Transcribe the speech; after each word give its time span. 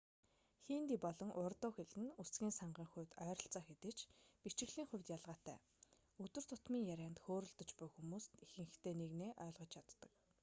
хинди 0.67 0.95
болон 1.05 1.29
урду 1.43 1.69
хэл 1.75 1.93
нь 2.01 2.13
үгсийн 2.21 2.53
сангийн 2.59 2.89
хувьд 2.91 3.11
ойролцоо 3.25 3.63
хэдий 3.65 3.93
ч 3.97 3.99
бичиглэлийн 4.43 4.89
хувьд 4.89 5.07
ялгаатай 5.17 5.57
өдөр 6.23 6.43
тутмын 6.47 6.87
ярианд 6.93 7.17
хөөрөлдөж 7.21 7.69
буй 7.79 7.89
хүмүүс 7.91 8.25
нт 8.33 8.43
ихэнхдээ 8.45 8.95
нэгнээ 8.97 9.31
ойлгож 9.45 9.69
чаддаг 9.73 10.01